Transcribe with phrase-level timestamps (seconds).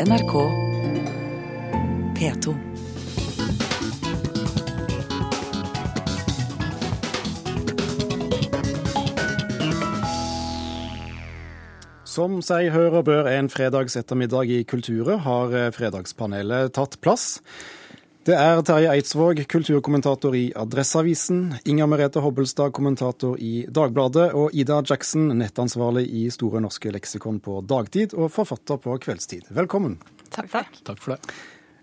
[0.00, 0.32] NRK
[2.16, 2.52] P2.
[12.08, 17.42] Som seg hør og bør en fredags ettermiddag i Kulturet, har Fredagspanelet tatt plass.
[18.22, 24.76] Det er Terje Eidsvåg, kulturkommentator i Adresseavisen, Inger Merete Hobbelstad, kommentator i Dagbladet, og Ida
[24.86, 29.50] Jackson, nettansvarlig i Store norske leksikon på dagtid og forfatter på kveldstid.
[29.50, 29.98] Velkommen.
[30.30, 30.84] Takk for det.
[30.86, 31.34] Takk for det.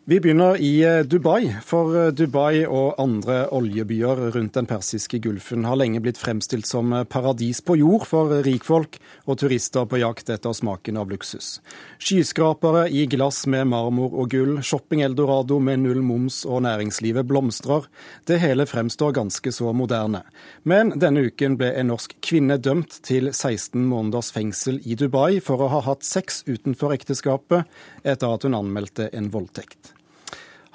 [0.10, 5.68] Vi begynner i eh, Dubai, for eh, Dubai og andre oljebyer rundt den persiske gulfen
[5.70, 8.98] har lenge blitt fremstilt som eh, paradis på jord for rikfolk
[9.30, 11.60] og turister på jakt etter smaken av luksus.
[12.02, 17.86] Skyskrapere i glass med marmor og gull, shopping-eldorado med null moms og næringslivet blomstrer.
[18.26, 20.24] Det hele fremstår ganske så moderne.
[20.66, 25.62] Men denne uken ble en norsk kvinne dømt til 16 måneders fengsel i Dubai for
[25.62, 27.70] å ha hatt sex utenfor ekteskapet
[28.02, 29.99] etter at hun anmeldte en voldtekt.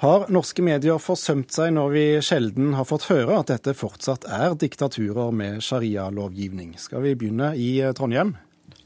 [0.03, 4.57] Har norske medier forsømt seg når vi sjelden har fått høre at dette fortsatt er
[4.59, 6.73] diktaturer med sharia-lovgivning?
[6.81, 8.33] Skal vi begynne i eh, Trondheim?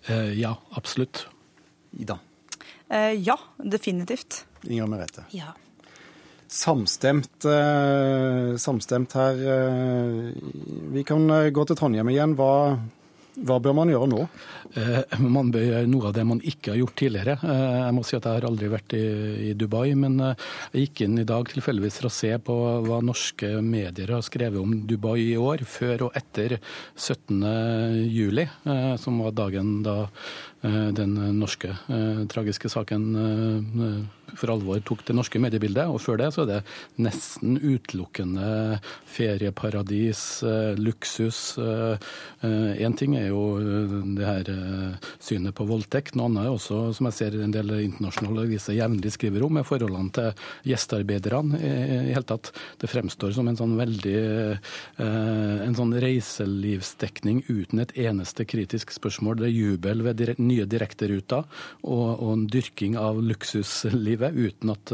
[0.06, 1.24] Eh, ja, absolutt.
[1.98, 2.20] Ida.
[2.94, 4.44] Eh, ja, definitivt.
[4.70, 5.26] Inger Merete.
[5.34, 5.56] Ja.
[6.50, 9.42] Samstemt, eh, samstemt her.
[9.56, 10.32] Eh,
[10.94, 12.38] vi kan eh, gå til Trondheim igjen.
[12.38, 12.78] Hva,
[13.46, 14.24] hva bør man gjøre nå?
[14.80, 17.36] Eh, man bør gjøre noe av det man ikke har gjort tidligere.
[17.40, 21.04] Eh, jeg må si at jeg har aldri vært i, Dubai, men eh, jeg gikk
[21.06, 25.18] inn i dag tilfeldigvis for å se på hva norske medier har skrevet om Dubai
[25.30, 26.60] i år, før og etter
[26.96, 27.42] 17.
[28.10, 28.46] juli,
[29.00, 29.98] som var dagen da
[30.62, 31.72] den norske
[32.32, 33.06] tragiske saken
[34.38, 35.90] for alvor tok det norske mediebildet.
[35.90, 36.60] Og før det så er det
[37.02, 40.24] nesten utelukkende ferieparadis,
[40.80, 41.42] luksus.
[41.60, 43.44] Én ting er jo
[44.18, 44.52] det her
[45.24, 46.18] synet på voldtekt.
[46.20, 49.68] Noe annet er også, som jeg ser en del internasjonale aviser jevnlig skriver om, er
[49.68, 51.74] forholdene til gjestearbeiderne i,
[52.14, 52.52] hele tatt.
[52.80, 54.18] Det fremstår som en sånn veldig
[55.00, 59.40] en sånn reiselivsdekning uten et eneste kritisk spørsmål.
[59.42, 61.46] Det er jubel ved dire, nye direkteruter
[61.84, 63.20] og, og en dyrking av
[64.20, 64.92] luksuslivet, uten at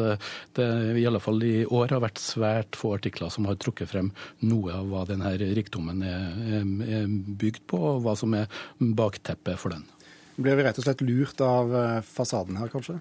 [0.56, 4.12] det i alle fall i år har vært svært få artikler som har trukket frem
[4.42, 8.48] noe av hva denne rikdommen er, er bygd på, og hva som er
[8.80, 9.86] bakteppet for den.
[10.36, 11.72] Blir vi rett og slett lurt av
[12.04, 13.00] fasaden her, kanskje?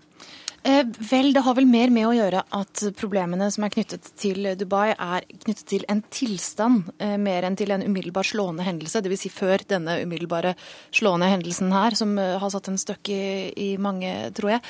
[0.64, 4.47] Eh, vel, det har vel mer med å gjøre at problemene som er knyttet til
[4.56, 9.02] Dubai, er knyttet til en tilstand eh, mer enn til en umiddelbar slående hendelse.
[9.04, 9.26] Dvs.
[9.26, 10.54] Si før denne umiddelbare
[10.88, 13.20] slående hendelsen her, som eh, har satt en støkk i,
[13.60, 14.64] i, mange, tror jeg.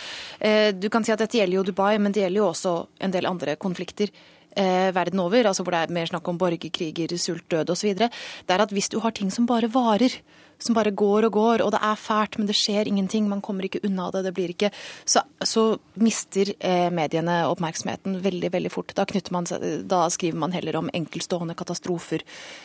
[0.83, 2.73] Du kan si at dette gjelder jo Dubai, men det gjelder jo også
[3.07, 4.11] en del andre konflikter.
[4.55, 7.91] Verden over, altså hvor det er mer snakk om borgerkriger, sult, død osv.
[7.99, 10.15] Det er at hvis du har ting som bare varer,
[10.59, 13.29] som bare går og går, og det er fælt, men det skjer ingenting.
[13.29, 14.25] Man kommer ikke unna det.
[14.25, 14.71] det blir ikke,
[15.05, 18.95] Så, så mister eh, mediene oppmerksomheten veldig veldig fort.
[18.95, 19.47] Da, man,
[19.89, 22.23] da, skriver man heller om enkeltstående katastrofer,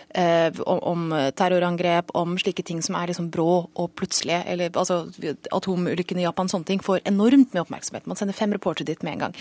[0.10, 4.44] eh, om, om, terrorangrep, om slike ting som er liksom brå og plutselige.
[4.46, 5.06] Eller altså
[5.52, 8.08] atomulykken i Japan, sånne ting får enormt med oppmerksomhet.
[8.10, 9.38] Man sender fem reportere dit med en gang.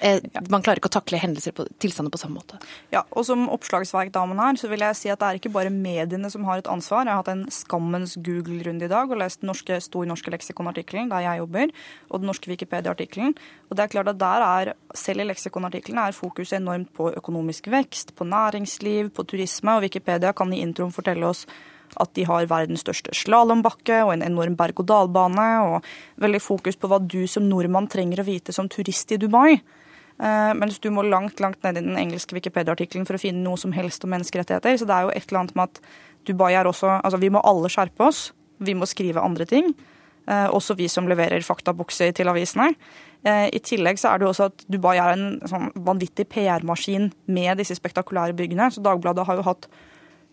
[0.00, 2.60] Eh, man klarer ikke å takle hendelser på, tilstander på samme måte.
[2.94, 6.30] Ja, og som oppslagsverkdamen her, så vil jeg si at det er ikke bare mediene
[6.32, 7.06] som har et ansvar.
[7.06, 7.46] Jeg har hatt en
[7.92, 11.72] skammens Google-runde i dag og lest den norske, Stor norske leksikonartikkelen der jeg jobber,
[12.10, 13.34] og den norske Wikipedia-artikkelen.
[13.68, 17.68] Og det er klart at der er, Selv i leksikonartikkelen er fokuset enormt på økonomisk
[17.68, 21.46] vekst, på næringsliv, på turisme, og Wikipedia kan i introen fortelle oss
[22.00, 25.84] at de har verdens største slalåmbakke og en enorm berg-og-dal-bane, og
[26.16, 29.60] veldig fokus på hva du som nordmann trenger å vite som turist i Dubai.
[30.22, 33.58] Uh, mens du må langt langt ned i den engelske Wikipedia-artikkelen for å finne noe
[33.58, 34.76] som helst om menneskerettigheter.
[34.78, 35.80] Så det er jo et eller annet med at
[36.28, 38.28] Dubai er også Altså, vi må alle skjerpe oss.
[38.62, 39.72] Vi må skrive andre ting.
[40.30, 42.70] Uh, også vi som leverer faktabukser til avisene.
[43.26, 47.10] Uh, I tillegg så er det jo også at Dubai er en sånn vanvittig PR-maskin
[47.26, 48.70] med disse spektakulære byggene.
[48.70, 49.66] Så Dagbladet har jo hatt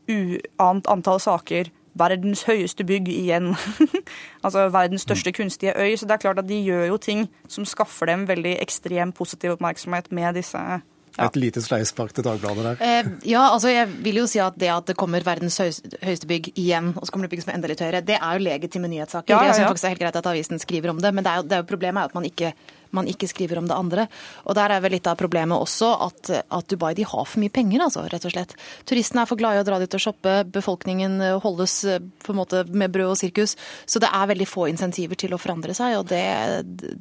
[0.09, 1.73] uant antall saker.
[1.97, 3.53] Verdens høyeste bygg igjen.
[4.45, 5.95] altså verdens største kunstige øy.
[5.97, 9.57] Så det er klart at de gjør jo ting som skaffer dem veldig ekstrem positiv
[9.57, 10.81] oppmerksomhet med disse
[11.19, 11.27] ja.
[11.27, 12.81] Et lite sleivspark til Dagbladet der.
[12.85, 16.51] Eh, ja, altså jeg vil jo si at det at det kommer verdens høyeste bygg
[16.53, 18.91] igjen, og så kommer det bygg som er enda litt høyere, det er jo legitime
[18.91, 19.33] nyhetssaker.
[19.33, 19.47] Ja, ja, ja.
[19.49, 21.41] Jeg synes faktisk det er helt greit at avisen skriver om det, men det er
[21.41, 22.53] jo, det er jo problemet er at man ikke
[22.95, 24.07] man ikke skriver om det andre.
[24.45, 27.53] Og der er vel litt av problemet også at, at Dubai de har for mye
[27.53, 28.55] penger, altså, rett og slett.
[28.89, 32.39] Turistene er for glade i å dra dit og shoppe, befolkningen holdes eh, på en
[32.41, 33.55] måte med brød og sirkus.
[33.89, 36.23] Så det er veldig få insentiver til å forandre seg, og det,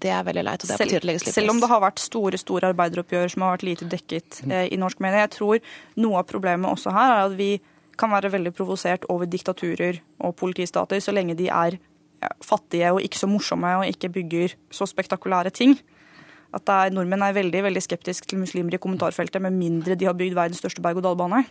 [0.02, 0.64] det er veldig leit.
[0.64, 3.56] og det selv, legges litt Selv om det har vært store store arbeideroppgjør som har
[3.56, 5.74] vært lite dekket eh, i norsk medie, jeg tror
[6.04, 7.52] noe av problemet også her er at vi
[7.98, 11.78] kan være veldig provosert over diktaturer og politistater så lenge de er
[12.44, 15.78] fattige og ikke så morsomme og ikke bygger så spektakulære ting.
[16.48, 20.14] At er, nordmenn er veldig veldig skeptiske til muslimer i kommentarfeltet, med mindre de har
[20.16, 21.42] bygd verdens største berg-og-dal-bane.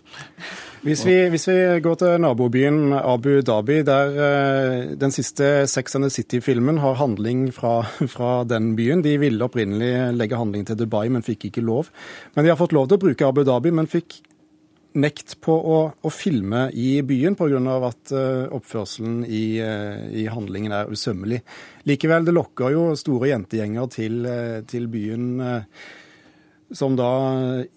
[0.82, 6.10] Hvis, hvis, vi går til nabobyen Abu Dhabi, der uh, den siste Sex and the
[6.10, 7.84] City-filmen har handling fra,
[8.16, 9.04] fra, den byen.
[9.06, 11.94] De ville opprinnelig legge handling til Dubai, men fikk ikke lov.
[12.34, 14.24] Men de har fått lov til å bruke Abu Dhabi, men fikk
[14.98, 17.60] nekt på å, å filme i byen pga.
[17.88, 21.42] at uh, oppførselen i, uh, i, handlingen er usømmelig.
[21.88, 25.30] Likevel, det lokker jo store jentegjenger til, uh, til byen.
[25.40, 25.62] Uh,
[26.76, 27.10] som da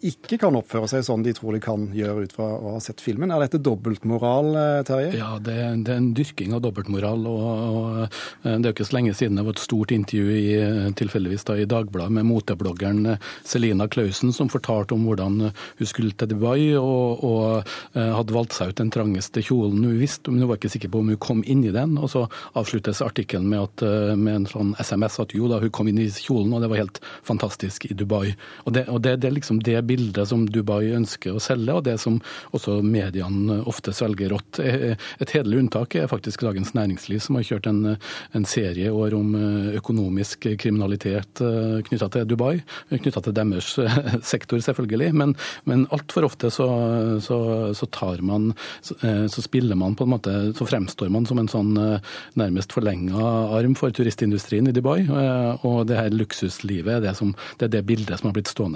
[0.02, 3.02] ikke kan oppføre seg sånn de tror de kan gjøre ut fra å ha sett
[3.02, 3.30] filmen.
[3.30, 5.12] Er dette dobbeltmoral, eh, Terje?
[5.14, 5.54] Ja, det,
[5.86, 7.22] det, er en dyrking av dobbeltmoral.
[7.30, 10.34] Og, og, eh, det er jo ikke så lenge siden det var et stort intervju
[10.34, 13.14] i, eh, tilfeldigvis da, i Dagbladet med motebloggeren
[13.46, 18.72] Selina Klausen, som fortalte om hvordan hun skulle til Dubai og, og hadde valgt seg
[18.72, 21.44] ut den trangeste kjolen hun visste, men hun var ikke sikker på om hun kom
[21.46, 21.94] inn i den.
[22.00, 22.24] Og så
[22.58, 23.84] avsluttes artikkelen med,
[24.18, 26.82] med en sånn SMS at jo da, hun kom inn i kjolen, og det var
[26.82, 28.34] helt fantastisk i Dubai.
[28.66, 31.74] Og det det, og det, det, er liksom det bildet som Dubai ønsker å selge,
[31.76, 32.18] og det som
[32.56, 34.60] også mediene ofte svelger rått.
[34.60, 37.96] Et hederlig unntak er faktisk Dagens Næringsliv, som har kjørt en,
[38.36, 42.60] en serie år om eh, økonomisk kriminalitet eh, knytta til Dubai.
[42.90, 43.98] Knytta til deres eh,
[44.32, 45.10] sektor, selvfølgelig.
[45.20, 45.34] Men,
[45.68, 46.68] men altfor ofte så,
[47.24, 47.40] så,
[47.76, 51.72] så, tar man Så spiller man på en måte Så fremstår man som en sånn
[52.38, 53.24] nærmest forlenga
[53.56, 55.02] arm for turistindustrien i Dubai.
[55.66, 58.69] Og det her luksuslivet det, som, det er det bildet som har blitt stående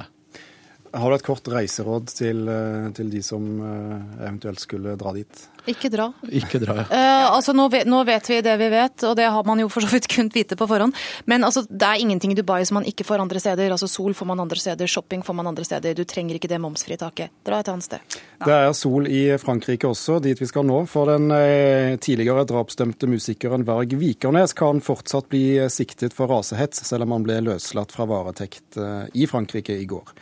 [0.94, 5.49] har du et kort reiseråd til, eh, til de som eh, eventuelt skulle dra dit?
[5.71, 6.11] Ikke dra.
[6.29, 6.85] Ikke dra, ja.
[6.91, 9.71] Uh, altså, nå vet, nå vet, vi det vi vet, og det har man jo
[9.73, 10.93] for så vidt kunnet vite på forhånd.
[11.31, 13.73] Men altså, det er ingenting i Dubai som man ikke får andre steder.
[13.73, 15.97] Altså, Sol får man andre steder, shopping får man andre steder.
[15.97, 17.33] Du trenger ikke det momsfritaket.
[17.49, 18.19] Dra et annet sted.
[18.43, 18.45] Ja.
[18.45, 20.83] Det er sol i Frankrike også, dit vi skal nå.
[20.91, 27.09] For den eh, tidligere drapsdømte musikeren Varg Vikernes kan fortsatt bli siktet for rasehets, selv
[27.09, 30.13] om han ble løslatt fra varetekt eh, i Frankrike i går.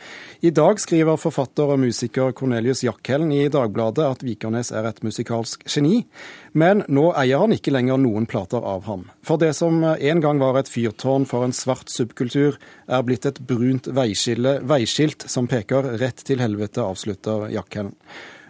[0.47, 5.32] I dag skriver forfatter og musiker Cornelius Jackhellen i Dagbladet at Vikernes er et musikalsk
[5.33, 6.05] musikalsk geni,
[6.53, 9.09] men nå eier han ikke lenger noen plater av ham.
[9.23, 12.57] For det som en gang var et fyrtårn for en svart subkultur,
[12.87, 17.93] er blitt et brunt veiskilt som peker rett til helvete, avslutter Jakken.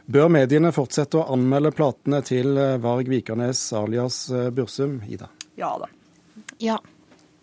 [0.05, 5.29] Bør mediene fortsette å anmelde platene til Varg Vikernes alias Bursum, Ida?
[5.55, 5.87] Ja da.
[6.59, 6.79] Ja.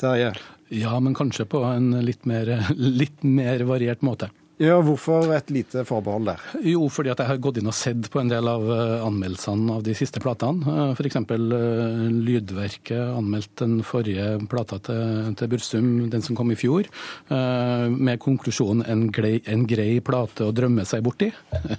[0.00, 0.34] Terje?
[0.68, 4.28] Ja, men kanskje på en litt mer, litt mer variert måte.
[4.60, 6.40] Ja, Hvorfor et lite forbehold der?
[6.68, 9.72] Jo, fordi at jeg har gått inn og sett på en del av eh, anmeldelsene
[9.72, 10.90] av de siste platene.
[10.92, 11.16] F.eks.
[11.16, 16.90] Eh, Lydverket anmeldte den forrige plata til, til Bursum, den som kom i fjor,
[17.32, 21.30] eh, med konklusjonen en, grei, en grei plate å drømme seg borti.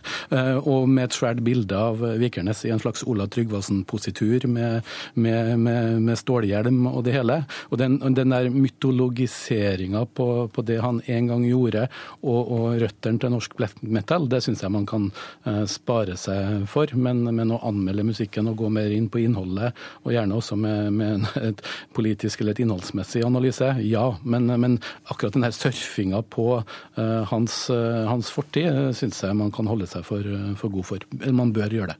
[0.72, 6.02] Og med et svært bilde av Vikernes i en slags Ola Tryggvason-positur med, med, med,
[6.02, 7.44] med, stålhjelm og det hele.
[7.70, 11.86] Og den, den der mytologiseringa på, på, det han en gang gjorde,
[12.26, 15.10] og, og røttene til norsk black metal, det syns jeg man kan
[15.48, 16.92] uh, spare seg for.
[16.96, 20.92] Men, men, å anmelde musikken og gå mer inn på innholdet, og gjerne også med,
[20.96, 21.64] med et
[21.96, 24.06] politisk eller et innholdsmessig analyse, ja.
[24.24, 24.78] Men, men
[25.12, 29.90] akkurat den her surfinga på uh, hans, uh, hans, fortid syns jeg man kan holde
[29.90, 30.26] seg for,
[30.60, 31.12] for god for.
[31.32, 32.00] Man bør gjøre det.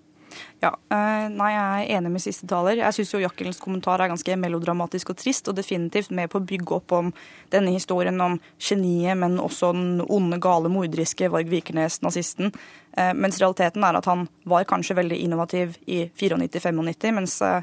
[0.62, 2.78] Ja, eh, nei, Jeg er enig med siste taler.
[2.78, 6.76] Jeg syns Jakkelens kommentar er ganske melodramatisk og trist, og definitivt med på å bygge
[6.76, 7.14] opp om
[7.50, 12.54] denne historien om geniet, men også den onde, gale, morderiske Varg Vikernes, nazisten.
[12.98, 17.62] Eh, mens realiteten er at han var kanskje veldig innovativ i 94-95, mens eh,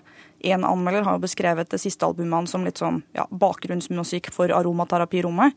[0.53, 4.53] en anmelder har jo beskrevet det siste albumet hans som litt sånn ja, bakgrunnsmusikk for
[4.55, 5.55] aromaterapirommet.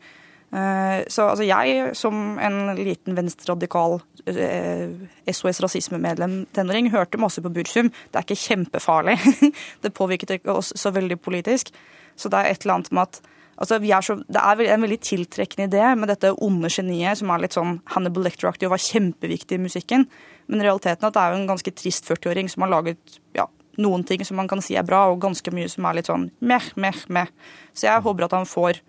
[0.52, 4.90] Eh, så altså jeg, som en liten venstreradikal eh,
[5.32, 7.88] SOS rasismemedlem tenåring, hørte masse på Bursum.
[8.12, 9.16] Det er ikke kjempefarlig.
[9.82, 11.72] det påvirket ikke oss så veldig politisk.
[12.16, 13.22] Så det er et eller annet med at
[13.62, 17.44] altså er så, Det er en veldig tiltrekkende idé med dette onde geniet som er
[17.44, 20.06] litt sånn Hannibal Lecter-aktig og var kjempeviktig i musikken.
[20.52, 23.46] Men realiteten er at det er jo en ganske trist 40-åring som har laget ja,
[23.80, 26.28] noen ting som man kan si er bra, og ganske mye som er litt sånn
[26.44, 27.30] meh, meh, meh.
[27.72, 28.82] Så jeg håper at han får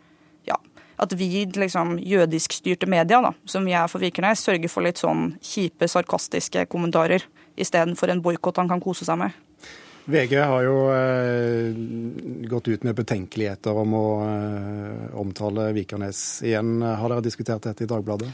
[1.03, 5.33] at vi, liksom, jødiskstyrte media, da, som vi er for Vikernes, sørger for litt sånn
[5.43, 7.25] kjipe, sarkastiske kommentarer
[7.59, 9.41] istedenfor en boikott han kan kose seg med.
[10.03, 11.69] VG har jo eh,
[12.51, 16.81] gått ut med betenkeligheter om å eh, omtale Vikernes igjen.
[16.83, 18.27] Har dere diskutert dette i Dagbladet?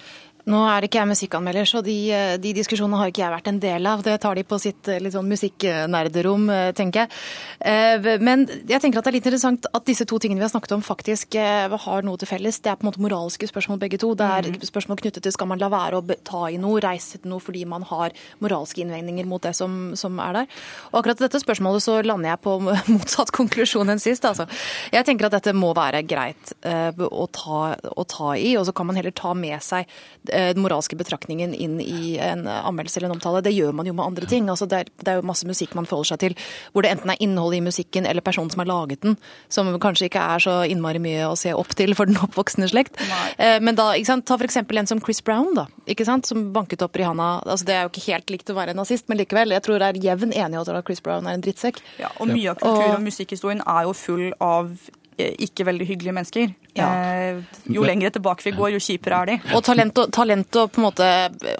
[0.47, 3.59] Nå er ikke jeg musikkanmelder, så de, eh, de, diskusjonene har ikke jeg vært en
[3.59, 4.03] del av.
[4.05, 8.19] Det tar de på sitt eh, litt sånn musikknerderom, eh, tenker jeg.
[8.23, 10.77] Men jeg tenker at det er litt interessant at disse to tingene vi har snakket
[10.77, 12.59] om, faktisk har noe til felles.
[12.63, 14.13] Det er på en måte moralske spørsmål begge to.
[14.17, 14.63] Det er mm.
[14.69, 17.65] spørsmål knyttet til skal man la være å ta i noe, reise til noe fordi
[17.69, 20.61] man har moralske innvendinger mot det som, som er der.
[20.93, 22.55] Og akkurat dette spørsmålet så lander jeg på
[22.95, 24.25] motsatt konklusjon enn sist.
[24.29, 24.47] Altså.
[24.95, 28.87] Jeg tenker at dette må være greit å ta, å ta i, og så kan
[28.89, 29.89] man heller ta med seg
[30.29, 33.41] den moralske betraktningen inn i en anmeldelse eller en omtale.
[33.45, 34.49] Det gjør man jo med andre ting.
[34.51, 36.37] Altså det, er, det, er, jo masse musikk man forholder seg til
[36.73, 39.17] hvor det enten er innholdet i musikken eller personen som har laget den,
[39.51, 42.99] som kanskje ikke er så innmari mye å se opp til for den oppvoksende slekt.
[43.09, 43.25] Nei.
[43.37, 44.61] Eh, men da, ikke sant, ta f.eks.
[44.61, 47.31] en som Chris Brown, da, ikke sant, som banket opp Rihanna.
[47.45, 49.55] Altså det er jo ikke helt likt å være nazist, men likevel.
[49.55, 51.81] Jeg tror det er jevn enighet om at Chris Brown er en drittsekk.
[52.01, 54.71] Ja, og mye av kultur- og musikkhistorien er jo full av
[55.17, 56.55] eh, ikke veldig hyggelige mennesker.
[56.79, 56.89] Ja.
[57.29, 57.41] Eh,
[57.75, 59.37] jo lenger tilbake vi går, jo kjipere er de.
[59.57, 61.07] Og talent og, talent og på en måte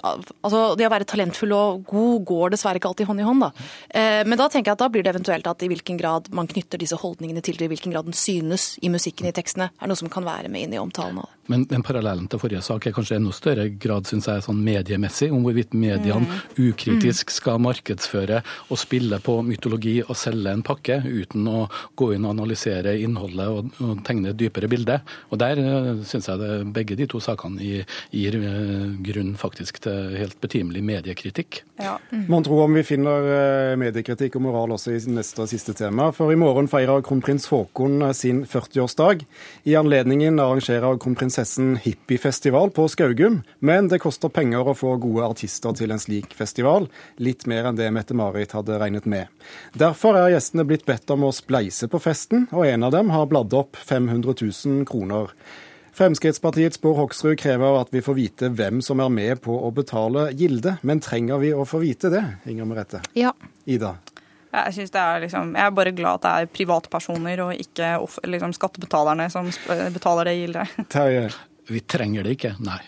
[0.00, 3.46] altså Det å være talentfull og god går dessverre ikke alltid hånd i hånd.
[3.46, 3.50] da.
[3.88, 6.50] Eh, men da tenker jeg at da blir det eventuelt at i hvilken grad man
[6.50, 9.90] knytter disse holdningene til det, i hvilken grad den synes i musikken i tekstene, er
[9.90, 11.18] noe som kan være med inn i omtalen.
[11.18, 11.40] av det.
[11.50, 15.32] Men, den parallellen til forrige sak er kanskje enda større grad synes jeg, sånn mediemessig,
[15.34, 16.36] om hvorvidt mediene mm.
[16.68, 18.38] ukritisk skal markedsføre
[18.70, 21.64] og spille på mytologi og selge en pakke uten å
[21.98, 25.00] gå inn og analysere innholdet og, og tegne et dypere bilde.
[25.30, 30.16] Og Der eh, syns jeg det, begge de to sakene gir eh, grunn faktisk til
[30.18, 31.62] helt betimelig mediekritikk.
[31.80, 31.96] Ja.
[32.10, 32.26] Mm.
[32.30, 36.10] Man tror om vi finner eh, mediekritikk og moral også i neste og siste tema.
[36.16, 39.24] For i morgen feirer kronprins Haakon sin 40-årsdag.
[39.70, 43.40] I anledningen arrangerer kronprinsessen hippiefestival på Skaugum.
[43.58, 46.88] Men det koster penger å få gode artister til en slik festival.
[47.22, 49.30] Litt mer enn det Mette-Marit hadde regnet med.
[49.78, 53.28] Derfor er gjestene blitt bedt om å spleise på festen, og en av dem har
[53.30, 54.99] bladd opp 500 000 kroner.
[56.00, 60.30] Fremskrittspartiets Bård Hoksrud krever at vi får vite hvem som er med på å betale
[60.38, 60.76] gilde.
[60.86, 63.02] Men trenger vi å få vite det, Inger Merete?
[63.18, 63.34] Ja.
[63.64, 63.96] Ida?
[64.50, 67.90] Jeg, synes det er liksom, jeg er bare glad at det er privatpersoner og ikke
[68.26, 69.50] liksom, skattebetalerne som
[69.94, 70.80] betaler det gildet.
[70.90, 71.28] Terje?
[71.70, 72.80] Vi trenger det ikke, nei.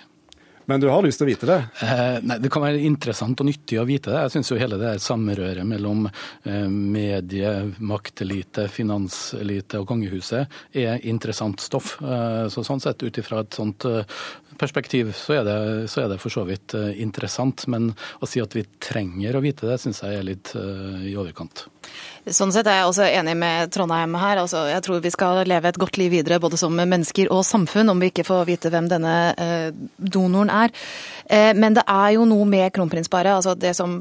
[0.66, 1.59] Men du har lyst til å vite det?
[1.83, 4.21] Eh, nei, Det kan være interessant og nyttig å vite det.
[4.26, 7.52] Jeg syns jo hele det samrøret mellom eh, medie,
[7.83, 11.97] maktelite, finanselite og kongehuset er interessant stoff.
[12.02, 14.07] Eh, så Sånn sett ut ifra et sånt eh,
[14.59, 15.59] perspektiv så er, det,
[15.92, 17.66] så er, det, for så vidt eh, interessant.
[17.73, 21.16] Men å si at vi trenger å vite det, syns jeg er litt eh, i
[21.18, 21.66] overkant.
[22.23, 24.38] Sånn sett er jeg også enig med Trondheim her.
[24.44, 27.90] Altså, jeg tror vi skal leve et godt liv videre både som mennesker og samfunn,
[27.90, 30.75] om vi ikke får vite hvem denne eh, donoren er.
[31.26, 33.99] Eh, men det er jo noe med kronprinsparet, altså det som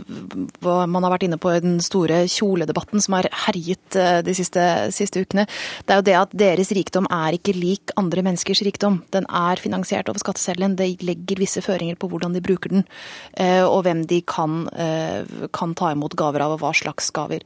[0.61, 4.67] man har vært inne på i den store kjoledebatten som har herjet eh, de siste,
[4.93, 5.47] siste ukene.
[5.87, 9.01] Det er jo det at deres rikdom er ikke lik andre menneskers rikdom.
[9.15, 10.75] Den er finansiert over skatteseddelen.
[10.75, 12.85] Det legger visse føringer på hvordan de bruker den,
[13.37, 14.67] eh, og hvem de kan,
[15.53, 17.41] kan ta imot gaver av, og hva slags gaver.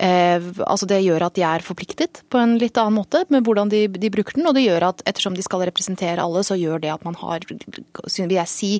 [0.00, 3.70] Eh, altså det gjør at de er forpliktet på en litt annen måte med hvordan
[3.70, 4.46] de, de, bruker den.
[4.48, 7.44] Og det gjør at ettersom de skal representere alle, så gjør det at man har,
[7.48, 8.72] vil jeg si,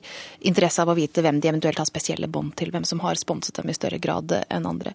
[0.44, 2.72] interesse av å vite hvem de eventuelt har spesielle bånd til.
[2.74, 4.94] Hvem som har sponset dem i større grad enn andre.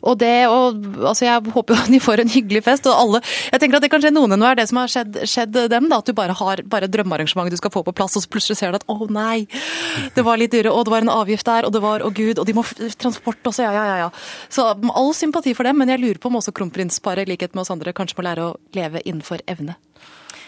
[0.00, 2.88] Og det, og, altså Jeg håper jo de får en hyggelig fest.
[2.88, 5.88] og alle, jeg tenker at Det kanskje noen er det som har skjedd, skjedd dem.
[5.90, 8.58] da, At du bare har bare drømmearrangement du skal få på plass, og så plutselig
[8.60, 9.44] ser du at å nei,
[10.16, 12.40] det var litt dyre, og det var en avgift der, og det var å gud,
[12.40, 12.64] og de må
[13.00, 14.00] transport også, ja ja ja.
[14.06, 14.10] ja.
[14.48, 17.66] Så all sympati for dem, men jeg lurer på om også kronprinsparet, i likhet med
[17.66, 19.76] oss andre, kanskje må lære å leve innenfor evne.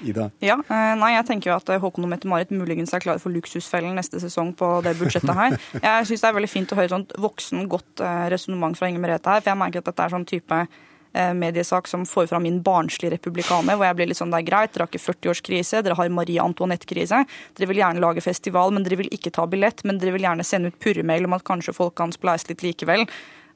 [0.02, 0.28] Ida?
[0.42, 3.94] Ja, eh, nei, jeg tenker jo at Håkon og Mette-Marit muligens er klare for Luksusfellen
[3.98, 5.58] neste sesong på det budsjettet her.
[5.76, 9.04] Jeg syns det er veldig fint å høre sånt voksen, godt eh, resonnement fra Inger
[9.04, 10.80] Merete her, for jeg merker at dette er sånn type eh,
[11.12, 14.72] mediesak som får fram min barnslige republikaner, hvor jeg blir litt sånn det er greit,
[14.72, 17.18] dere har ikke 40-årskrise, dere har Marie Antoinette-krise.
[17.58, 20.46] Dere vil gjerne lage festival, men dere vil ikke ta billett, men dere vil gjerne
[20.46, 23.04] sende ut purremail om at kanskje folk kan spleise litt likevel.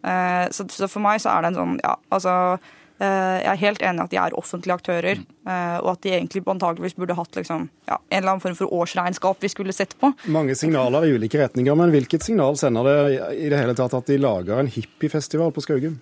[0.05, 3.83] Eh, så, for meg så er det en sånn Ja, altså eh, jeg er helt
[3.85, 5.25] enig i at de er offentlige aktører.
[5.47, 8.73] Eh, og at de egentlig antageligvis burde hatt liksom, ja, en eller annen form for
[8.75, 10.11] årsregnskap vi skulle sett på.
[10.35, 12.97] Mange signaler i ulike retninger, men hvilket signal sender det
[13.39, 16.01] i det hele tatt at de lager en hippiefestival på Skaugum?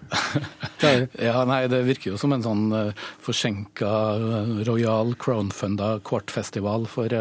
[1.29, 7.13] ja, nei, Det virker jo som en sånn Forsenka, forsinka uh, royal crowdfunda kvartfestival for,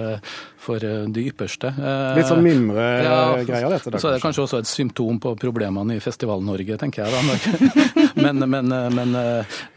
[0.64, 1.74] for de ypperste.
[2.16, 3.92] Litt sånn mimregreier, ja, dette?
[3.92, 7.12] Da, så er det kanskje også et symptom på problemene i Festival-Norge, tenker jeg.
[7.12, 8.08] da.
[8.16, 9.16] Men, men, men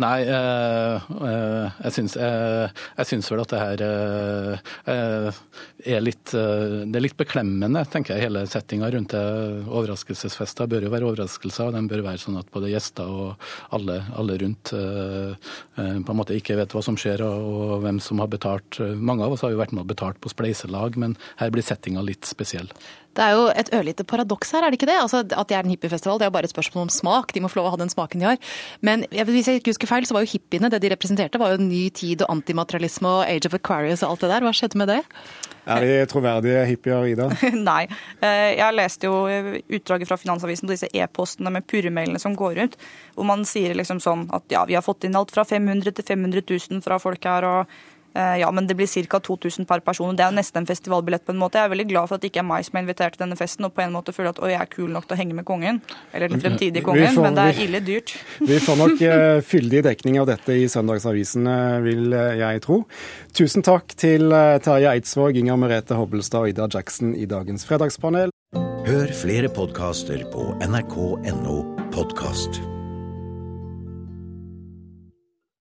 [0.03, 3.85] nei, jeg syns, jeg syns vel at det her
[5.87, 9.25] er litt Det er litt beklemmende, tenker jeg, hele settinga rundt det.
[9.67, 11.71] Overraskelsesfester bør jo være overraskelser.
[11.71, 16.37] og De bør være sånn at både gjester og alle, alle rundt på en måte
[16.37, 18.81] ikke vet hva som skjer og hvem som har betalt.
[18.97, 22.05] Mange av oss har jo vært med og betalt på spleiselag, men her blir settinga
[22.05, 22.71] litt spesiell.
[23.17, 24.99] Det er jo et ørlite paradoks her, er det ikke det?
[25.01, 27.33] Altså, at det er en hippiefestival, det er jo bare et spørsmål om smak.
[27.33, 28.55] De må få lov å ha den smaken de har.
[28.85, 31.65] Men hvis jeg ikke husker feil, så var jo hippiene, det de representerte, var jo
[31.65, 34.45] ny tid og antimaterialisme og Age of Aquarius og alt det der.
[34.47, 35.01] Hva skjedde med det?
[35.67, 37.27] Er de troverdige hippier, Ida?
[37.71, 37.89] Nei.
[38.23, 42.79] Eh, jeg leste jo utdraget fra Finansavisen på disse e-postene med purremailene som går ut,
[43.17, 46.07] hvor man sier liksom sånn at ja, vi har fått inn alt fra 500 til
[46.07, 47.77] 500 000 fra folk her, og
[48.17, 49.21] ja, men det blir ca.
[49.21, 50.17] 2000 per person.
[50.17, 51.61] Det er nesten en festivalbillett på en måte.
[51.61, 53.39] Jeg er veldig glad for at det ikke er meg som er invitert til denne
[53.39, 55.37] festen, og på en måte føler at å, jeg er kul nok til å henge
[55.39, 55.81] med kongen.
[56.13, 58.15] Eller den fremtidige kongen, får, men det er ille dyrt.
[58.51, 61.51] Vi får nok uh, fyldig dekning av dette i Søndagsavisen,
[61.87, 62.83] vil jeg tro.
[63.37, 64.33] Tusen takk til
[64.65, 68.33] Terje Eidsvåg, Inger Merete Hobbelstad og Ida Jackson i dagens fredagspanel.
[68.87, 71.59] Hør flere podkaster på nrk.no
[71.91, 72.76] podkast.